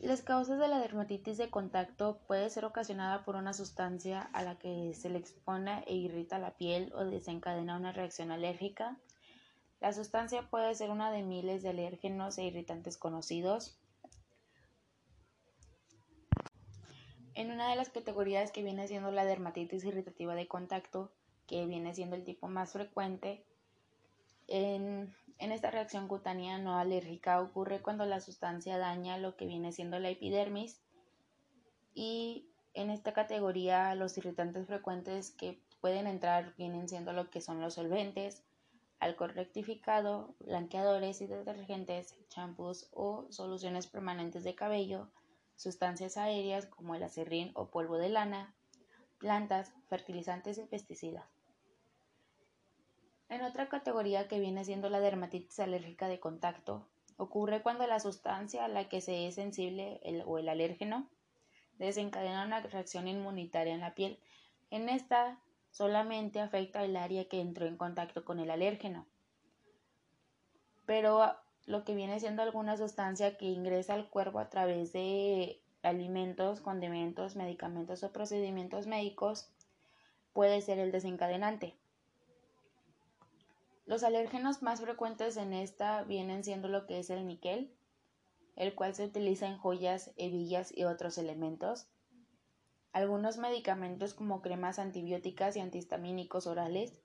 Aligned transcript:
Las 0.00 0.22
causas 0.22 0.58
de 0.58 0.66
la 0.66 0.78
dermatitis 0.78 1.36
de 1.36 1.50
contacto 1.50 2.22
puede 2.26 2.48
ser 2.48 2.64
ocasionada 2.64 3.22
por 3.22 3.36
una 3.36 3.52
sustancia 3.52 4.22
a 4.32 4.42
la 4.42 4.58
que 4.58 4.94
se 4.94 5.10
le 5.10 5.18
expone 5.18 5.84
e 5.86 5.94
irrita 5.94 6.38
la 6.38 6.56
piel 6.56 6.90
o 6.94 7.04
desencadena 7.04 7.76
una 7.76 7.92
reacción 7.92 8.30
alérgica. 8.30 8.96
La 9.78 9.92
sustancia 9.92 10.48
puede 10.48 10.74
ser 10.74 10.88
una 10.88 11.12
de 11.12 11.22
miles 11.22 11.62
de 11.62 11.68
alérgenos 11.68 12.38
e 12.38 12.44
irritantes 12.44 12.96
conocidos. 12.96 13.78
En 17.34 17.50
una 17.50 17.68
de 17.68 17.76
las 17.76 17.90
categorías 17.90 18.52
que 18.52 18.62
viene 18.62 18.88
siendo 18.88 19.12
la 19.12 19.26
dermatitis 19.26 19.84
irritativa 19.84 20.34
de 20.34 20.48
contacto, 20.48 21.12
que 21.46 21.66
viene 21.66 21.94
siendo 21.94 22.16
el 22.16 22.24
tipo 22.24 22.48
más 22.48 22.72
frecuente, 22.72 23.44
en, 24.50 25.14
esta 25.38 25.70
reacción 25.70 26.08
cutánea 26.08 26.58
no 26.58 26.76
alérgica 26.76 27.40
ocurre 27.40 27.80
cuando 27.80 28.04
la 28.04 28.20
sustancia 28.20 28.78
daña 28.78 29.16
lo 29.16 29.36
que 29.36 29.46
viene 29.46 29.72
siendo 29.72 29.98
la 29.98 30.10
epidermis 30.10 30.80
y 31.94 32.46
en 32.74 32.90
esta 32.90 33.12
categoría 33.12 33.94
los 33.94 34.18
irritantes 34.18 34.66
frecuentes 34.66 35.30
que 35.30 35.60
pueden 35.80 36.06
entrar 36.06 36.54
vienen 36.56 36.88
siendo 36.88 37.12
lo 37.12 37.30
que 37.30 37.40
son 37.40 37.60
los 37.60 37.74
solventes, 37.74 38.44
alcohol 38.98 39.34
rectificado, 39.34 40.34
blanqueadores 40.40 41.20
y 41.20 41.26
detergentes, 41.26 42.16
champús 42.28 42.88
o 42.92 43.26
soluciones 43.30 43.86
permanentes 43.86 44.44
de 44.44 44.54
cabello, 44.54 45.10
sustancias 45.56 46.16
aéreas 46.16 46.66
como 46.66 46.94
el 46.94 47.02
acerrín 47.02 47.52
o 47.54 47.70
polvo 47.70 47.98
de 47.98 48.08
lana, 48.08 48.54
plantas, 49.18 49.72
fertilizantes 49.88 50.58
y 50.58 50.64
pesticidas. 50.64 51.39
En 53.30 53.42
otra 53.42 53.68
categoría 53.68 54.26
que 54.26 54.40
viene 54.40 54.64
siendo 54.64 54.90
la 54.90 54.98
dermatitis 54.98 55.60
alérgica 55.60 56.08
de 56.08 56.18
contacto, 56.18 56.84
ocurre 57.16 57.62
cuando 57.62 57.86
la 57.86 58.00
sustancia 58.00 58.64
a 58.64 58.68
la 58.68 58.88
que 58.88 59.00
se 59.00 59.28
es 59.28 59.36
sensible 59.36 60.00
o 60.26 60.38
el 60.38 60.48
alérgeno 60.48 61.08
desencadena 61.78 62.44
una 62.44 62.58
reacción 62.58 63.06
inmunitaria 63.06 63.72
en 63.72 63.80
la 63.80 63.94
piel. 63.94 64.18
En 64.72 64.88
esta 64.88 65.38
solamente 65.70 66.40
afecta 66.40 66.82
el 66.82 66.96
área 66.96 67.28
que 67.28 67.40
entró 67.40 67.66
en 67.66 67.76
contacto 67.76 68.24
con 68.24 68.40
el 68.40 68.50
alérgeno. 68.50 69.06
Pero 70.84 71.36
lo 71.66 71.84
que 71.84 71.94
viene 71.94 72.18
siendo 72.18 72.42
alguna 72.42 72.76
sustancia 72.76 73.36
que 73.36 73.46
ingresa 73.46 73.94
al 73.94 74.08
cuerpo 74.08 74.40
a 74.40 74.50
través 74.50 74.92
de 74.92 75.60
alimentos, 75.84 76.60
condimentos, 76.60 77.36
medicamentos 77.36 78.02
o 78.02 78.12
procedimientos 78.12 78.88
médicos 78.88 79.48
puede 80.32 80.60
ser 80.62 80.80
el 80.80 80.90
desencadenante. 80.90 81.79
Los 83.90 84.04
alérgenos 84.04 84.62
más 84.62 84.80
frecuentes 84.80 85.36
en 85.36 85.52
esta 85.52 86.04
vienen 86.04 86.44
siendo 86.44 86.68
lo 86.68 86.86
que 86.86 87.00
es 87.00 87.10
el 87.10 87.26
níquel, 87.26 87.76
el 88.54 88.76
cual 88.76 88.94
se 88.94 89.04
utiliza 89.04 89.48
en 89.48 89.58
joyas, 89.58 90.12
hebillas 90.16 90.72
y 90.72 90.84
otros 90.84 91.18
elementos. 91.18 91.88
Algunos 92.92 93.36
medicamentos 93.36 94.14
como 94.14 94.42
cremas 94.42 94.78
antibióticas 94.78 95.56
y 95.56 95.60
antihistamínicos 95.60 96.46
orales, 96.46 96.96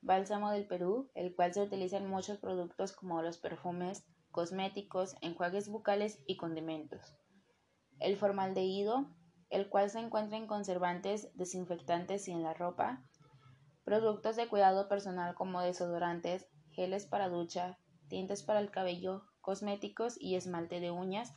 bálsamo 0.00 0.50
del 0.50 0.66
Perú, 0.66 1.08
el 1.14 1.36
cual 1.36 1.54
se 1.54 1.62
utiliza 1.62 1.98
en 1.98 2.08
muchos 2.08 2.38
productos 2.38 2.90
como 2.90 3.22
los 3.22 3.38
perfumes, 3.38 4.04
cosméticos, 4.32 5.14
enjuagues 5.20 5.68
bucales 5.68 6.18
y 6.26 6.36
condimentos. 6.36 7.14
El 8.00 8.16
formaldehído, 8.16 9.06
el 9.50 9.68
cual 9.68 9.88
se 9.88 10.00
encuentra 10.00 10.36
en 10.36 10.48
conservantes, 10.48 11.30
desinfectantes 11.36 12.26
y 12.26 12.32
en 12.32 12.42
la 12.42 12.54
ropa, 12.54 13.04
Productos 13.88 14.36
de 14.36 14.48
cuidado 14.48 14.86
personal 14.86 15.34
como 15.34 15.62
desodorantes, 15.62 16.46
geles 16.72 17.06
para 17.06 17.30
ducha, 17.30 17.78
tintes 18.08 18.42
para 18.42 18.60
el 18.60 18.70
cabello, 18.70 19.24
cosméticos 19.40 20.20
y 20.20 20.34
esmalte 20.34 20.78
de 20.78 20.90
uñas. 20.90 21.34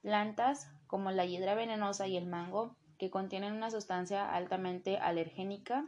Plantas 0.00 0.70
como 0.86 1.10
la 1.10 1.26
hiedra 1.26 1.56
venenosa 1.56 2.06
y 2.06 2.16
el 2.16 2.26
mango, 2.26 2.76
que 2.96 3.10
contienen 3.10 3.54
una 3.54 3.72
sustancia 3.72 4.32
altamente 4.32 4.98
alergénica. 4.98 5.84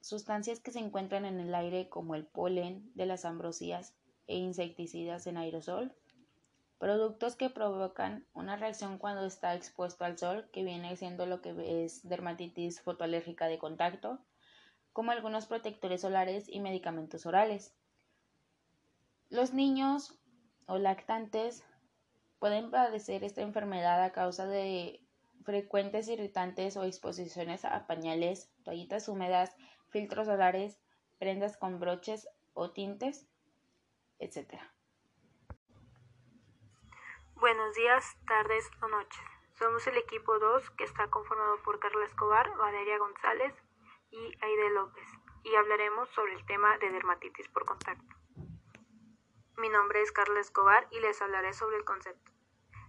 Sustancias 0.00 0.60
que 0.60 0.72
se 0.72 0.78
encuentran 0.78 1.26
en 1.26 1.38
el 1.38 1.54
aire 1.54 1.90
como 1.90 2.14
el 2.14 2.24
polen 2.24 2.90
de 2.94 3.04
las 3.04 3.26
ambrosías 3.26 3.94
e 4.28 4.36
insecticidas 4.36 5.26
en 5.26 5.36
aerosol. 5.36 5.94
Productos 6.82 7.36
que 7.36 7.48
provocan 7.48 8.26
una 8.34 8.56
reacción 8.56 8.98
cuando 8.98 9.24
está 9.24 9.54
expuesto 9.54 10.04
al 10.04 10.18
sol, 10.18 10.50
que 10.52 10.64
viene 10.64 10.96
siendo 10.96 11.26
lo 11.26 11.40
que 11.40 11.84
es 11.84 12.02
dermatitis 12.08 12.80
fotoalérgica 12.80 13.46
de 13.46 13.60
contacto, 13.60 14.18
como 14.92 15.12
algunos 15.12 15.46
protectores 15.46 16.00
solares 16.00 16.48
y 16.48 16.58
medicamentos 16.58 17.24
orales. 17.24 17.72
Los 19.30 19.54
niños 19.54 20.18
o 20.66 20.76
lactantes 20.76 21.62
pueden 22.40 22.72
padecer 22.72 23.22
esta 23.22 23.42
enfermedad 23.42 24.02
a 24.02 24.10
causa 24.10 24.48
de 24.48 25.06
frecuentes 25.44 26.08
irritantes 26.08 26.76
o 26.76 26.82
exposiciones 26.82 27.64
a 27.64 27.86
pañales, 27.86 28.50
toallitas 28.64 29.08
húmedas, 29.08 29.54
filtros 29.90 30.26
solares, 30.26 30.80
prendas 31.20 31.56
con 31.56 31.78
broches 31.78 32.28
o 32.54 32.72
tintes, 32.72 33.28
etc. 34.18 34.60
Buenos 37.42 37.74
días, 37.74 38.16
tardes 38.28 38.70
o 38.82 38.86
noches. 38.86 39.20
Somos 39.58 39.84
el 39.88 39.96
equipo 39.96 40.38
2 40.38 40.70
que 40.78 40.84
está 40.84 41.10
conformado 41.10 41.60
por 41.64 41.80
Carla 41.80 42.04
Escobar, 42.04 42.56
Valeria 42.56 42.98
González 42.98 43.52
y 44.12 44.32
Aide 44.40 44.70
López 44.70 45.08
y 45.42 45.52
hablaremos 45.56 46.08
sobre 46.10 46.34
el 46.34 46.46
tema 46.46 46.78
de 46.78 46.92
dermatitis 46.92 47.48
por 47.48 47.66
contacto. 47.66 48.14
Mi 49.56 49.68
nombre 49.70 50.02
es 50.02 50.12
Carla 50.12 50.38
Escobar 50.38 50.86
y 50.92 51.00
les 51.00 51.20
hablaré 51.20 51.52
sobre 51.52 51.78
el 51.78 51.84
concepto. 51.84 52.30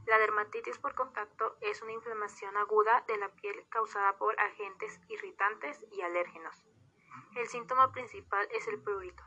La 0.05 0.19
dermatitis 0.19 0.77
por 0.77 0.93
contacto 0.93 1.57
es 1.61 1.81
una 1.81 1.93
inflamación 1.93 2.55
aguda 2.55 3.03
de 3.07 3.17
la 3.17 3.29
piel 3.29 3.65
causada 3.69 4.19
por 4.19 4.39
agentes 4.39 5.01
irritantes 5.07 5.83
y 5.91 6.01
alérgenos. 6.01 6.63
El 7.35 7.47
síntoma 7.47 7.91
principal 7.91 8.47
es 8.51 8.67
el 8.67 8.79
prurito, 8.79 9.23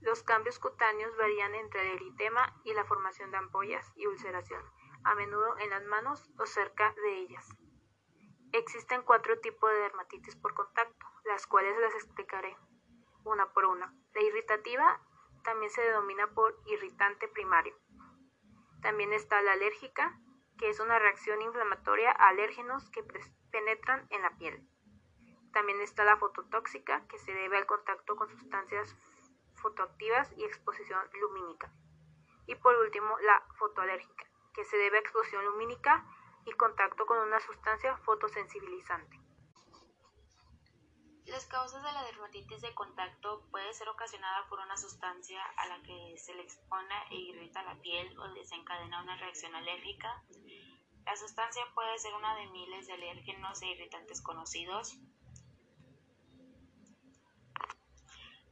los 0.00 0.22
cambios 0.22 0.58
cutáneos 0.58 1.16
varían 1.16 1.54
entre 1.54 1.82
el 1.82 1.96
eritema 1.96 2.54
y 2.64 2.72
la 2.72 2.84
formación 2.84 3.30
de 3.30 3.36
ampollas 3.36 3.92
y 3.96 4.06
ulceración, 4.06 4.62
a 5.04 5.14
menudo 5.14 5.58
en 5.58 5.70
las 5.70 5.84
manos 5.84 6.30
o 6.38 6.46
cerca 6.46 6.94
de 7.02 7.18
ellas. 7.18 7.46
Existen 8.52 9.02
cuatro 9.02 9.38
tipos 9.40 9.70
de 9.70 9.78
dermatitis 9.78 10.36
por 10.36 10.54
contacto, 10.54 11.06
las 11.24 11.46
cuales 11.46 11.78
las 11.78 11.94
explicaré 11.94 12.56
una 13.24 13.52
por 13.52 13.66
una. 13.66 13.94
La 14.14 14.22
irritativa 14.22 15.00
también 15.44 15.70
se 15.70 15.82
denomina 15.82 16.28
por 16.34 16.58
irritante 16.66 17.28
primario. 17.28 17.74
También 18.82 19.12
está 19.12 19.40
la 19.42 19.52
alérgica, 19.52 20.18
que 20.58 20.68
es 20.68 20.80
una 20.80 20.98
reacción 20.98 21.40
inflamatoria 21.42 22.10
a 22.10 22.28
alérgenos 22.28 22.90
que 22.90 23.04
penetran 23.50 24.06
en 24.10 24.22
la 24.22 24.36
piel. 24.36 24.66
También 25.52 25.80
está 25.80 26.04
la 26.04 26.16
fototóxica, 26.16 27.06
que 27.08 27.18
se 27.18 27.32
debe 27.32 27.56
al 27.56 27.66
contacto 27.66 28.16
con 28.16 28.28
sustancias 28.28 28.96
fotoactivas 29.60 30.32
y 30.36 30.44
exposición 30.44 31.00
lumínica. 31.20 31.72
Y 32.46 32.54
por 32.56 32.74
último, 32.76 33.18
la 33.20 33.42
fotoalérgica, 33.58 34.26
que 34.54 34.64
se 34.64 34.76
debe 34.76 34.98
a 34.98 35.00
exposición 35.00 35.44
lumínica 35.44 36.04
y 36.46 36.52
contacto 36.52 37.06
con 37.06 37.18
una 37.18 37.40
sustancia 37.40 37.96
fotosensibilizante. 37.98 39.20
Las 41.26 41.46
causas 41.46 41.82
de 41.84 41.92
la 41.92 42.02
dermatitis 42.04 42.60
de 42.60 42.74
contacto 42.74 43.46
puede 43.52 43.72
ser 43.72 43.88
ocasionada 43.88 44.48
por 44.48 44.58
una 44.58 44.76
sustancia 44.76 45.40
a 45.56 45.68
la 45.68 45.80
que 45.82 46.16
se 46.18 46.34
le 46.34 46.42
expone 46.42 46.94
e 47.10 47.16
irrita 47.16 47.62
la 47.62 47.80
piel 47.80 48.18
o 48.18 48.34
desencadena 48.34 49.02
una 49.02 49.16
reacción 49.16 49.54
alérgica. 49.54 50.24
La 51.04 51.16
sustancia 51.16 51.62
puede 51.74 51.98
ser 51.98 52.14
una 52.14 52.34
de 52.34 52.48
miles 52.48 52.88
de 52.88 52.94
alérgenos 52.94 53.62
e 53.62 53.68
irritantes 53.68 54.20
conocidos, 54.22 54.98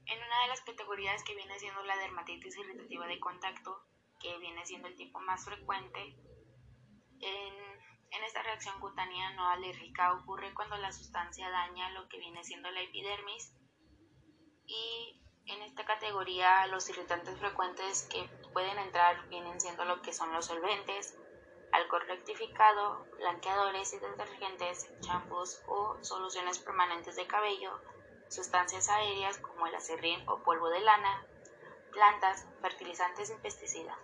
En 0.09 0.17
una 0.23 0.41
de 0.41 0.48
las 0.59 0.65
categorías 0.65 1.23
que 1.23 1.37
viene 1.37 1.59
siendo 1.59 1.83
la 1.85 1.97
dermatitis 1.97 2.57
irritativa 2.57 3.07
de 3.07 3.21
contacto, 3.21 3.81
que 4.19 4.37
viene 4.39 4.67
siendo 4.67 4.89
el 4.89 4.97
tipo 4.97 5.21
más 5.21 5.45
frecuente, 5.45 6.17
en, 7.21 8.25
esta 8.25 8.43
reacción 8.43 8.79
cutánea 8.81 9.31
no 9.31 9.49
alérgica 9.49 10.13
ocurre 10.13 10.53
cuando 10.53 10.77
la 10.77 10.93
sustancia 10.93 11.49
daña 11.49 11.91
lo 11.91 12.09
que 12.09 12.19
viene 12.19 12.43
siendo 12.45 12.71
la 12.71 12.83
epidermis. 12.83 13.55
Y 14.67 15.23
en 15.47 15.63
esta 15.63 15.85
categoría 15.85 16.67
los 16.67 16.89
irritantes 16.91 17.39
frecuentes 17.39 18.07
que 18.11 18.29
pueden 18.53 18.79
entrar 18.79 19.29
vienen 19.29 19.61
siendo 19.61 19.85
lo 19.85 20.03
que 20.03 20.13
son 20.13 20.33
los 20.33 20.47
solventes, 20.47 21.17
alcohol 21.73 22.05
rectificado, 22.07 23.07
blanqueadores 23.17 23.95
y 23.95 23.99
detergentes, 23.99 24.91
champús 25.01 25.63
o 25.69 26.03
soluciones 26.03 26.59
permanentes 26.59 27.17
de 27.17 27.27
cabello, 27.27 27.81
sustancias 28.29 28.89
aéreas 28.89 29.39
como 29.39 29.67
el 29.67 29.75
acerrín 29.75 30.27
o 30.29 30.43
polvo 30.43 30.69
de 30.69 30.81
lana, 30.81 31.27
plantas, 31.93 32.47
fertilizantes 32.61 33.31
y 33.31 33.35
pesticidas. 33.35 33.99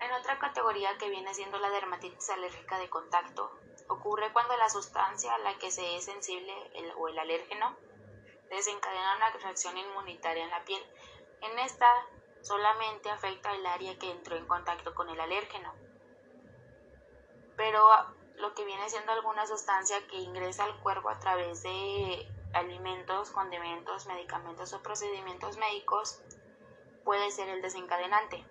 En 0.00 0.12
otra 0.12 0.38
categoría 0.38 0.96
que 0.98 1.08
viene 1.08 1.32
siendo 1.34 1.58
la 1.58 1.70
dermatitis 1.70 2.28
alérgica 2.30 2.78
de 2.78 2.90
contacto, 2.90 3.50
ocurre 3.88 4.32
cuando 4.32 4.56
la 4.56 4.68
sustancia 4.68 5.34
a 5.34 5.38
la 5.38 5.56
que 5.58 5.70
se 5.70 5.96
es 5.96 6.04
sensible 6.04 6.52
o 6.96 7.08
el 7.08 7.18
alérgeno 7.18 7.76
desencadena 8.50 9.16
una 9.16 9.30
reacción 9.30 9.76
inmunitaria 9.76 10.44
en 10.44 10.50
la 10.50 10.64
piel. 10.64 10.82
En 11.40 11.58
esta 11.58 11.86
solamente 12.42 13.10
afecta 13.10 13.52
el 13.52 13.66
área 13.66 13.98
que 13.98 14.10
entró 14.10 14.36
en 14.36 14.46
contacto 14.46 14.94
con 14.94 15.08
el 15.08 15.20
alérgeno. 15.20 15.74
Pero 17.56 17.82
lo 18.38 18.54
que 18.54 18.64
viene 18.64 18.88
siendo 18.88 19.12
alguna 19.12 19.46
sustancia 19.46 20.06
que 20.08 20.16
ingresa 20.16 20.64
al 20.64 20.78
cuerpo 20.80 21.08
a 21.08 21.18
través 21.18 21.62
de 21.62 22.28
alimentos, 22.52 23.30
condimentos, 23.30 24.06
medicamentos 24.06 24.72
o 24.72 24.82
procedimientos 24.82 25.56
médicos 25.56 26.20
puede 27.04 27.30
ser 27.30 27.48
el 27.48 27.62
desencadenante. 27.62 28.44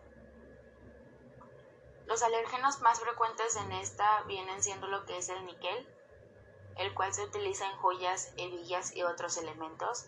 Los 2.05 2.21
alérgenos 2.21 2.81
más 2.81 2.99
frecuentes 2.99 3.55
en 3.55 3.71
esta 3.71 4.21
vienen 4.23 4.61
siendo 4.61 4.87
lo 4.87 5.05
que 5.05 5.17
es 5.17 5.29
el 5.29 5.45
níquel, 5.45 5.87
el 6.77 6.93
cual 6.93 7.13
se 7.13 7.23
utiliza 7.23 7.65
en 7.65 7.77
joyas, 7.77 8.31
hebillas 8.37 8.95
y 8.95 9.03
otros 9.03 9.37
elementos. 9.37 10.05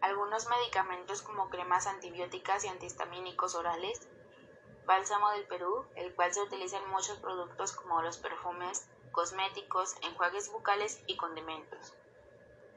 Algunos 0.00 0.46
medicamentos 0.46 1.22
como 1.22 1.48
cremas 1.48 1.86
antibióticas 1.86 2.64
y 2.64 2.68
antihistamínicos 2.68 3.54
orales, 3.54 4.06
bálsamo 4.86 5.30
del 5.30 5.46
Perú, 5.46 5.86
el 5.94 6.14
cual 6.14 6.32
se 6.32 6.42
utiliza 6.42 6.78
en 6.78 6.88
muchos 6.90 7.18
productos 7.18 7.72
como 7.72 8.02
los 8.02 8.18
perfumes, 8.18 8.88
cosméticos, 9.12 9.94
enjuagues 10.02 10.50
bucales 10.50 11.02
y 11.06 11.16
condimentos. 11.16 11.94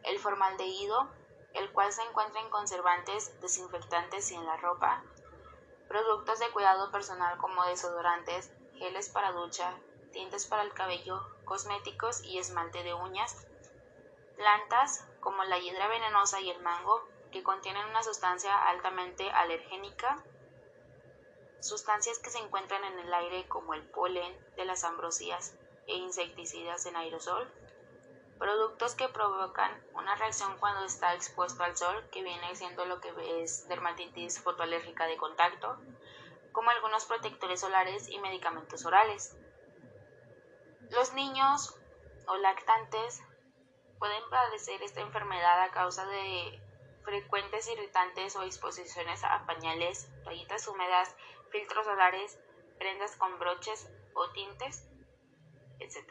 El 0.03 0.19
formaldehído, 0.19 1.09
el 1.53 1.71
cual 1.71 1.91
se 1.91 2.03
encuentra 2.03 2.41
en 2.41 2.49
conservantes, 2.49 3.39
desinfectantes 3.41 4.31
y 4.31 4.35
en 4.35 4.45
la 4.45 4.57
ropa. 4.57 5.03
Productos 5.87 6.39
de 6.39 6.49
cuidado 6.51 6.91
personal 6.91 7.37
como 7.37 7.63
desodorantes, 7.65 8.51
geles 8.75 9.09
para 9.09 9.31
ducha, 9.31 9.73
tintes 10.11 10.45
para 10.45 10.63
el 10.63 10.73
cabello, 10.73 11.21
cosméticos 11.45 12.23
y 12.23 12.39
esmalte 12.39 12.83
de 12.83 12.93
uñas. 12.93 13.47
Plantas 14.35 15.05
como 15.19 15.43
la 15.43 15.57
hiedra 15.59 15.87
venenosa 15.87 16.39
y 16.39 16.49
el 16.49 16.61
mango, 16.61 17.03
que 17.31 17.43
contienen 17.43 17.85
una 17.87 18.03
sustancia 18.03 18.55
altamente 18.67 19.29
alergénica. 19.31 20.23
Sustancias 21.59 22.19
que 22.19 22.29
se 22.29 22.39
encuentran 22.39 22.83
en 22.83 22.99
el 22.99 23.13
aire 23.13 23.47
como 23.47 23.73
el 23.73 23.83
polen 23.89 24.37
de 24.55 24.65
las 24.65 24.83
ambrosías 24.83 25.55
e 25.87 25.95
insecticidas 25.95 26.85
en 26.85 26.95
aerosol 26.95 27.51
Productos 28.37 28.93
que 28.93 29.09
provocan 29.09 29.71
una 29.93 30.15
reacción 30.15 30.57
cuando 30.59 30.85
está 30.85 31.15
expuesto 31.15 31.63
al 31.63 31.75
sol, 31.75 32.07
que 32.11 32.21
viene 32.21 32.55
siendo 32.55 32.85
lo 32.85 33.01
que 33.01 33.11
es 33.41 33.67
dermatitis 33.67 34.39
fotoalérgica 34.41 35.07
de 35.07 35.17
contacto, 35.17 35.75
como 36.51 36.69
algunos 36.69 37.05
protectores 37.05 37.61
solares 37.61 38.07
y 38.09 38.19
medicamentos 38.19 38.85
orales. 38.85 39.35
Los 40.91 41.13
niños 41.13 41.73
o 42.27 42.37
lactantes 42.37 43.21
pueden 43.97 44.29
padecer 44.29 44.83
esta 44.83 45.01
enfermedad 45.01 45.63
a 45.63 45.71
causa 45.71 46.05
de 46.05 46.61
frecuentes 47.07 47.69
irritantes 47.69 48.35
o 48.35 48.43
exposiciones 48.43 49.23
a 49.23 49.45
pañales, 49.45 50.09
toallitas 50.25 50.67
húmedas, 50.67 51.15
filtros 51.51 51.85
solares, 51.85 52.37
prendas 52.77 53.15
con 53.15 53.39
broches 53.39 53.87
o 54.13 54.29
tintes, 54.33 54.83
etc. 55.79 56.03